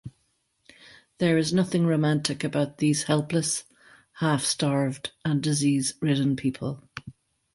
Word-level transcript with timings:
There 1.19 1.37
is 1.37 1.53
nothing 1.53 1.85
romantic 1.85 2.43
about 2.43 2.79
these 2.79 3.03
helpless, 3.03 3.65
half-starved, 4.13 5.11
and 5.23 5.43
disease-ridden 5.43 6.37
people. 6.37 6.81